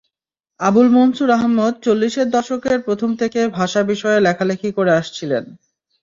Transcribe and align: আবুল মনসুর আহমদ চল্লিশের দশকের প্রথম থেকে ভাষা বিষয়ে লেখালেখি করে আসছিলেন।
আবুল 0.59 0.87
মনসুর 0.89 1.29
আহমদ 1.29 1.73
চল্লিশের 1.83 2.27
দশকের 2.29 2.77
প্রথম 2.81 3.09
থেকে 3.15 3.39
ভাষা 3.49 3.81
বিষয়ে 3.83 4.19
লেখালেখি 4.19 4.69
করে 4.71 4.91
আসছিলেন। 4.93 5.43